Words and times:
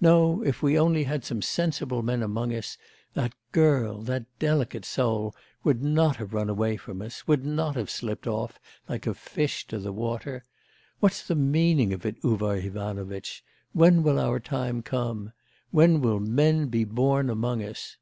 No, 0.00 0.42
if 0.42 0.60
we 0.60 0.76
only 0.76 1.04
had 1.04 1.24
some 1.24 1.40
sensible 1.40 2.02
men 2.02 2.20
among 2.20 2.52
us, 2.52 2.76
that 3.14 3.32
girl, 3.52 4.02
that 4.02 4.24
delicate 4.40 4.84
soul, 4.84 5.36
would 5.62 5.80
not 5.84 6.16
have 6.16 6.32
run 6.34 6.50
away 6.50 6.76
from 6.76 7.00
us, 7.00 7.28
would 7.28 7.46
not 7.46 7.76
have 7.76 7.88
slipped 7.88 8.26
off 8.26 8.58
like 8.88 9.06
a 9.06 9.14
fish 9.14 9.64
to 9.68 9.78
the 9.78 9.92
water! 9.92 10.42
What's 10.98 11.24
the 11.24 11.36
meaning 11.36 11.92
of 11.92 12.04
it, 12.04 12.16
Uvar 12.24 12.56
Ivanovitch? 12.56 13.44
When 13.72 14.02
will 14.02 14.18
our 14.18 14.40
time 14.40 14.82
come? 14.82 15.32
When 15.70 16.00
will 16.00 16.18
men 16.18 16.66
be 16.66 16.82
born 16.82 17.30
among 17.30 17.62
us? 17.62 17.98